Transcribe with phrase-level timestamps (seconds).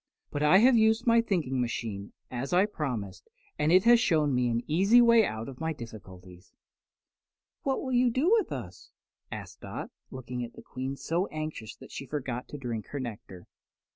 [0.31, 4.47] "But I have used my thinking machine, as I promised, and it has shown me
[4.49, 6.53] an easy way out of my difficulties."
[7.61, 8.89] "What will you do with us?"
[9.31, 13.45] asked Dot, looking at the Queen so anxiously that she forgot to drink her nectar.